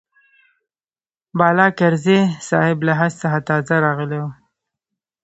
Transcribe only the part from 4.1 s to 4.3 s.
و.